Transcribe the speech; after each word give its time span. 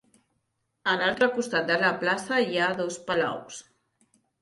A 0.93 0.95
l'altre 1.01 1.27
costat 1.35 1.69
de 1.73 1.79
la 1.85 1.93
plaça 2.07 2.43
hi 2.49 2.59
ha 2.65 2.73
dos 2.83 3.01
palaus. 3.11 3.65